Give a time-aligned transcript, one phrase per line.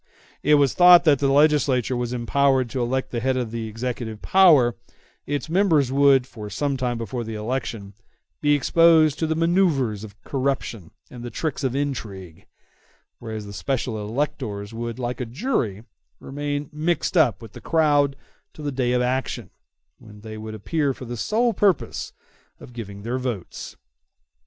[0.41, 3.67] It was thought that if the legislature was empowered to elect the head of the
[3.67, 4.75] executive power,
[5.27, 7.93] its members would, for some time before the election,
[8.41, 12.47] be exposed to the manoeuvres of corruption and the tricks of intrigue;
[13.19, 15.83] whereas the special electors would, like a jury,
[16.19, 18.15] remain mixed up with the crowd
[18.55, 19.51] till the day of action,
[19.99, 22.11] when they would appear for the sole purpose
[22.59, 23.77] of giving their votes.